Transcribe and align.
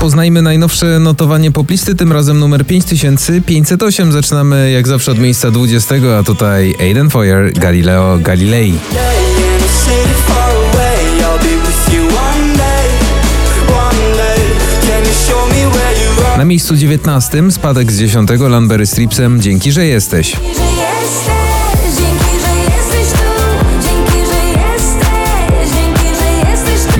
Poznajmy 0.00 0.42
najnowsze 0.42 0.98
notowanie 0.98 1.50
poplisty, 1.50 1.94
tym 1.94 2.12
razem 2.12 2.38
numer 2.38 2.66
5508. 2.66 4.12
Zaczynamy 4.12 4.70
jak 4.70 4.88
zawsze 4.88 5.12
od 5.12 5.18
miejsca 5.18 5.50
20, 5.50 5.94
a 6.18 6.22
tutaj 6.22 6.74
Aiden 6.80 7.10
Foyer, 7.10 7.52
Galileo 7.52 8.18
Galilei. 8.18 8.74
Na 16.38 16.44
miejscu 16.44 16.76
19 16.76 17.50
spadek 17.50 17.92
z 17.92 17.98
10 17.98 18.30
Lanbery 18.48 18.86
Stripsem 18.86 19.40
Dzięki, 19.40 19.72
że 19.72 19.86
jesteś. 19.86 20.36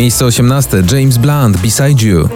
Miejsce 0.00 0.24
18 0.24 0.82
James 0.92 1.18
Blunt 1.18 1.56
Beside 1.56 2.06
You. 2.06 2.28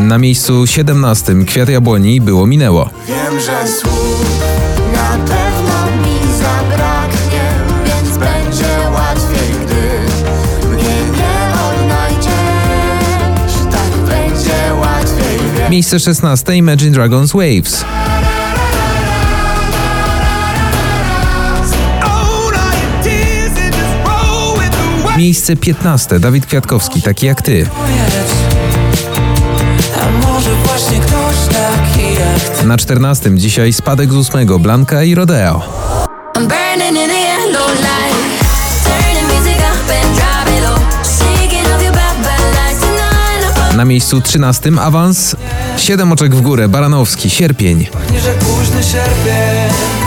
Na 0.00 0.18
miejscu 0.18 0.66
17 0.66 1.34
Kwiat 1.46 1.68
Jabłoni 1.68 2.20
Było 2.20 2.46
minęło. 2.46 2.90
Wiem, 3.08 3.40
że 3.40 3.68
słów 3.68 4.26
na 4.92 5.18
pewno 5.24 5.86
mi 6.02 6.18
zabraknie, 6.38 7.44
więc 7.84 8.18
będzie 8.18 8.90
łatwiej, 8.92 9.54
gdy 9.66 9.82
mnie 10.68 10.94
nie 11.16 11.52
odnajdziesz. 11.68 13.54
Tak 13.70 13.90
będzie 14.08 14.74
łatwiej, 14.80 15.38
wiem. 15.58 15.70
Miejsce 15.70 16.00
16 16.00 16.56
Imagine 16.56 16.90
Dragons 16.90 17.32
Waves. 17.32 17.84
Miejsce 25.16 25.56
15 25.56 26.18
Dawid 26.18 26.46
Kwiatkowski 26.46 27.02
Taki 27.02 27.26
jak 27.26 27.42
ty. 27.42 27.66
Na 32.64 32.76
14 32.76 33.30
dzisiaj 33.34 33.72
spadek 33.72 34.12
z 34.12 34.16
8 34.16 34.62
Blanka 34.62 35.02
i 35.02 35.14
Rodeo. 35.14 35.62
Na 43.76 43.84
miejscu 43.84 44.20
13 44.20 44.70
awans. 44.80 45.36
7 45.76 46.12
oczek 46.12 46.34
w 46.34 46.40
górę. 46.40 46.68
Baranowski 46.68 47.30
Sierpień. 47.30 47.86
Nie, 48.12 48.20
że 48.20 48.34
późny 48.34 48.82
sierpień 48.82 50.03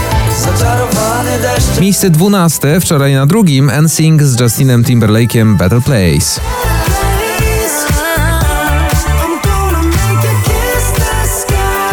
Miejsce 1.81 2.09
12 2.09 2.79
wczoraj 2.79 3.13
na 3.13 3.25
drugim 3.25 3.71
NSYNC 3.81 4.21
z 4.21 4.39
Justinem 4.39 4.83
Timberlake'em 4.83 5.57
Better 5.57 5.81
Place. 5.81 6.41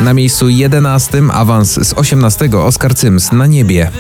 Na 0.01 0.15
miejscu 0.15 0.49
11 0.49 1.23
awans 1.33 1.73
z 1.73 1.93
18 1.93 2.49
Oscar 2.59 2.99
Sims 2.99 3.33
na 3.33 3.47
niebie. 3.47 3.91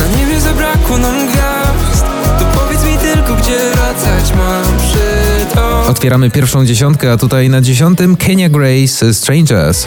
Na 0.00 0.18
niebie 0.18 0.40
zabrakło 0.40 0.98
nam 0.98 1.26
gwiazd 1.26 2.04
To 2.38 2.44
powiedz 2.44 2.84
mi 2.84 2.98
tylko, 2.98 3.34
gdzie 3.34 3.58
wracać 3.74 4.32
mam 4.36 4.78
przy 4.78 5.24
Otwieramy 5.90 6.30
pierwszą 6.30 6.64
dziesiątkę, 6.64 7.12
a 7.12 7.16
tutaj 7.16 7.48
na 7.48 7.60
dziesiątym 7.60 8.16
Kenya 8.16 8.48
Grace 8.48 9.14
Strangers. 9.14 9.86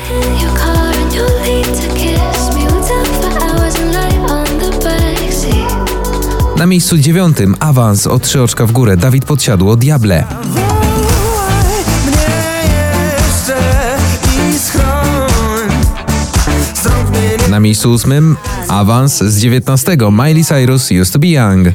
Na 6.58 6.66
miejscu 6.66 6.98
dziewiątym 6.98 7.56
awans 7.60 8.08
o 8.08 8.20
trzy 8.20 8.42
oczka 8.42 8.66
w 8.66 8.72
górę 8.72 8.98
Dawid 8.98 9.26
Podsiadło 9.26 9.76
Diable. 9.76 10.24
Na 17.50 17.60
miejscu 17.60 17.92
ósmym 17.92 18.38
awans 18.67 19.17
z 19.17 19.40
19 19.40 19.98
Miley 20.12 20.46
Cyrus 20.46 20.92
used 21.02 21.14
to 21.14 21.20
be 21.20 21.28
young. 21.28 21.67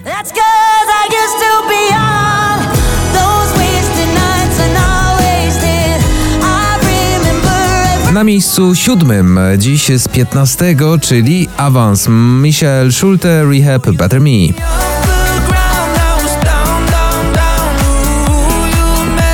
Na 8.22 8.26
miejscu 8.26 8.74
siódmym 8.74 9.40
dziś 9.58 9.88
z 9.96 10.08
15, 10.08 10.76
czyli 11.00 11.48
awans 11.56 12.08
Michelle 12.42 12.92
Schulte 12.92 13.44
Rehab 13.44 13.90
Better 13.90 14.20
Me. 14.20 14.30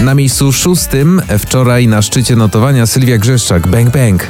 Na 0.00 0.14
miejscu 0.14 0.52
szóstym 0.52 1.22
wczoraj 1.38 1.88
na 1.88 2.02
szczycie 2.02 2.36
notowania 2.36 2.86
Sylwia 2.86 3.18
Grzeszczak 3.18 3.66
Bang 3.66 3.90
Bang. 3.90 4.28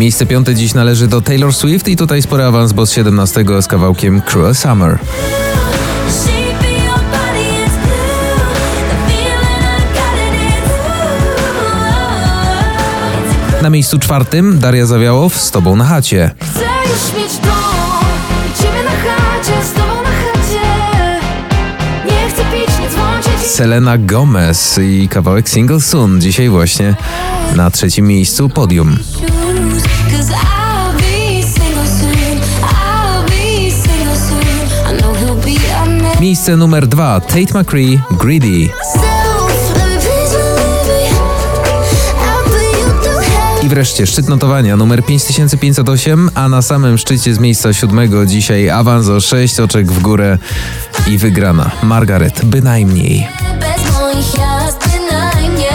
Miejsce 0.00 0.26
piąte 0.26 0.54
dziś 0.54 0.74
należy 0.74 1.08
do 1.08 1.20
Taylor 1.20 1.54
Swift 1.54 1.88
i 1.88 1.96
tutaj 1.96 2.22
spory 2.22 2.44
awans, 2.44 2.72
bo 2.72 2.86
z 2.86 2.92
17 2.92 3.44
z 3.60 3.66
kawałkiem 3.66 4.20
Cruel 4.20 4.54
Summer. 4.54 4.98
Na 13.62 13.70
miejscu 13.70 13.98
czwartym 13.98 14.58
Daria 14.58 14.86
Zawiałow 14.86 15.36
z 15.36 15.50
Tobą 15.50 15.76
na 15.76 15.84
chacie. 15.84 16.30
Selena 23.50 23.98
Gomez 23.98 24.78
i 24.82 25.08
kawałek 25.08 25.48
Single 25.48 25.80
Soon 25.80 26.20
dzisiaj 26.20 26.48
właśnie 26.48 26.94
na 27.56 27.70
trzecim 27.70 28.06
miejscu 28.06 28.48
podium. 28.48 28.98
Miejsce 36.20 36.56
numer 36.56 36.86
dwa 36.86 37.20
Tate 37.20 37.58
McCree 37.58 38.00
Greedy. 38.10 38.68
I 43.62 43.68
wreszcie 43.68 44.06
szczyt 44.06 44.28
notowania 44.28 44.76
numer 44.76 45.04
5508, 45.04 46.30
a 46.34 46.48
na 46.48 46.62
samym 46.62 46.98
szczycie 46.98 47.34
z 47.34 47.38
miejsca 47.38 47.72
siódmego 47.72 48.26
dzisiaj 48.26 48.70
awans 48.70 49.08
o 49.08 49.20
6 49.20 49.60
oczek 49.60 49.92
w 49.92 50.02
górę 50.02 50.38
i 51.06 51.18
wygrana. 51.18 51.70
Margaret, 51.82 52.44
bynajmniej. 52.44 53.28
Bez 53.60 53.92
moich 53.92 54.34
jazd, 54.34 54.88
bynajmniej. 54.88 55.70